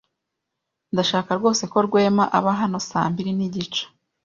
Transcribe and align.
Ndashaka 0.93 1.31
rwose 1.39 1.63
ko 1.71 1.77
Rwema 1.85 2.23
aba 2.37 2.51
hano 2.61 2.77
saa 2.89 3.07
mbiri 3.11 3.31
nigice. 3.37 3.83